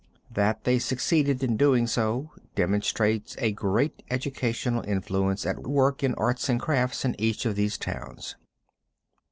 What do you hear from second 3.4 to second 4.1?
great